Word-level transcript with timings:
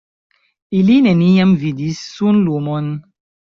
Ili 0.77 0.95
neniam 1.09 1.53
vidis 1.65 2.01
sunlumon. 2.17 2.93